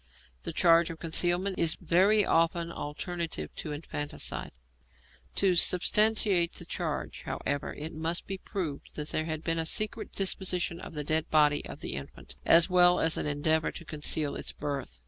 The 0.41 0.51
charge 0.51 0.89
of 0.89 0.97
concealment 0.99 1.59
is 1.59 1.75
very 1.75 2.25
often 2.25 2.71
alternative 2.71 3.53
to 3.57 3.71
infanticide. 3.71 4.51
To 5.35 5.53
substantiate 5.53 6.53
the 6.53 6.65
charge, 6.65 7.21
however, 7.25 7.71
it 7.75 7.93
must 7.93 8.25
be 8.25 8.39
proved 8.39 8.95
that 8.95 9.09
there 9.09 9.25
had 9.25 9.43
been 9.43 9.59
a 9.59 9.65
secret 9.67 10.11
disposition 10.13 10.79
of 10.79 10.95
the 10.95 11.03
dead 11.03 11.29
body 11.29 11.63
of 11.67 11.81
the 11.81 11.93
infant, 11.93 12.35
as 12.47 12.67
well 12.67 12.99
as 12.99 13.15
an 13.15 13.27
endeavour 13.27 13.71
to 13.73 13.85
conceal 13.85 14.35
its 14.35 14.51
birth. 14.53 14.99